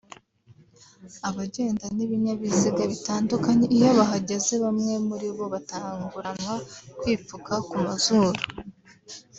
[1.29, 6.55] abagenda n’ibinyabiziga bitandukanye iyo bahageze bamwe muri bo batanguranwa
[6.99, 8.39] kwipfuka ku mazuru